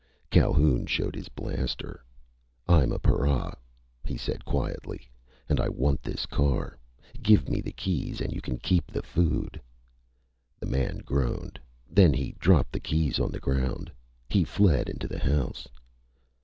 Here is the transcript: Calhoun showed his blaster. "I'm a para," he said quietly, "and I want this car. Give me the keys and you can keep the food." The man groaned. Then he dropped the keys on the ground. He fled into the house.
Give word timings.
Calhoun 0.31 0.87
showed 0.87 1.13
his 1.15 1.29
blaster. 1.29 2.03
"I'm 2.67 2.91
a 2.91 2.97
para," 2.97 3.55
he 4.03 4.17
said 4.17 4.43
quietly, 4.45 5.07
"and 5.47 5.59
I 5.59 5.69
want 5.69 6.01
this 6.01 6.25
car. 6.25 6.79
Give 7.21 7.47
me 7.47 7.61
the 7.61 7.71
keys 7.71 8.19
and 8.19 8.33
you 8.33 8.41
can 8.41 8.57
keep 8.57 8.87
the 8.87 9.03
food." 9.03 9.61
The 10.59 10.65
man 10.65 11.03
groaned. 11.05 11.59
Then 11.87 12.13
he 12.15 12.31
dropped 12.39 12.71
the 12.71 12.79
keys 12.79 13.19
on 13.19 13.29
the 13.29 13.39
ground. 13.39 13.91
He 14.27 14.43
fled 14.43 14.89
into 14.89 15.07
the 15.07 15.19
house. 15.19 15.67